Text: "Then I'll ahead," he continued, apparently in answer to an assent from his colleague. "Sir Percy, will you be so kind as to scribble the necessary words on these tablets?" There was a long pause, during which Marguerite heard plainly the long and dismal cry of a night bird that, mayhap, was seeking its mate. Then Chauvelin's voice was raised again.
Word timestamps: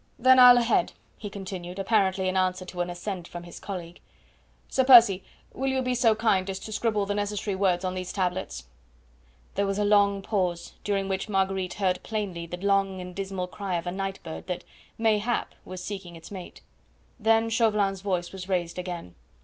"Then 0.17 0.39
I'll 0.39 0.57
ahead," 0.57 0.93
he 1.15 1.29
continued, 1.29 1.77
apparently 1.77 2.27
in 2.27 2.35
answer 2.35 2.65
to 2.65 2.81
an 2.81 2.89
assent 2.89 3.27
from 3.27 3.43
his 3.43 3.59
colleague. 3.59 3.99
"Sir 4.67 4.83
Percy, 4.83 5.23
will 5.53 5.67
you 5.69 5.83
be 5.83 5.93
so 5.93 6.15
kind 6.15 6.49
as 6.49 6.57
to 6.61 6.71
scribble 6.71 7.05
the 7.05 7.13
necessary 7.13 7.53
words 7.55 7.85
on 7.85 7.93
these 7.93 8.11
tablets?" 8.11 8.63
There 9.53 9.67
was 9.67 9.77
a 9.77 9.85
long 9.85 10.23
pause, 10.23 10.73
during 10.83 11.07
which 11.07 11.29
Marguerite 11.29 11.75
heard 11.75 12.01
plainly 12.01 12.47
the 12.47 12.57
long 12.57 12.99
and 12.99 13.15
dismal 13.15 13.45
cry 13.45 13.75
of 13.75 13.85
a 13.85 13.91
night 13.91 14.19
bird 14.23 14.47
that, 14.47 14.63
mayhap, 14.97 15.53
was 15.65 15.83
seeking 15.83 16.15
its 16.15 16.31
mate. 16.31 16.61
Then 17.19 17.47
Chauvelin's 17.51 18.01
voice 18.01 18.31
was 18.31 18.49
raised 18.49 18.79
again. 18.79 19.13